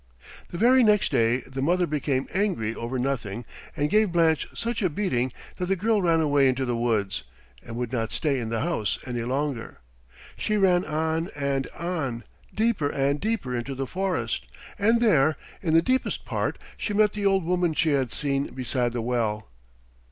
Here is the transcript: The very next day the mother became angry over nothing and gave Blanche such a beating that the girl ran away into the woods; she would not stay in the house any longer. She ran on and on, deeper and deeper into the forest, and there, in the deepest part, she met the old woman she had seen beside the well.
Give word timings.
The 0.49 0.57
very 0.57 0.83
next 0.83 1.11
day 1.11 1.41
the 1.41 1.61
mother 1.61 1.85
became 1.85 2.25
angry 2.33 2.73
over 2.73 2.97
nothing 2.97 3.45
and 3.77 3.87
gave 3.87 4.11
Blanche 4.11 4.47
such 4.55 4.81
a 4.81 4.89
beating 4.89 5.31
that 5.57 5.67
the 5.67 5.75
girl 5.75 6.01
ran 6.01 6.19
away 6.21 6.47
into 6.47 6.65
the 6.65 6.75
woods; 6.75 7.21
she 7.63 7.69
would 7.71 7.91
not 7.91 8.11
stay 8.11 8.39
in 8.39 8.49
the 8.49 8.61
house 8.61 8.97
any 9.05 9.21
longer. 9.21 9.77
She 10.35 10.57
ran 10.57 10.83
on 10.85 11.29
and 11.35 11.67
on, 11.77 12.23
deeper 12.51 12.89
and 12.89 13.19
deeper 13.21 13.55
into 13.55 13.75
the 13.75 13.85
forest, 13.85 14.47
and 14.79 15.01
there, 15.01 15.35
in 15.61 15.75
the 15.75 15.83
deepest 15.83 16.25
part, 16.25 16.57
she 16.77 16.93
met 16.95 17.13
the 17.13 17.27
old 17.27 17.45
woman 17.45 17.75
she 17.75 17.89
had 17.91 18.11
seen 18.11 18.47
beside 18.55 18.93
the 18.93 19.03
well. 19.03 19.49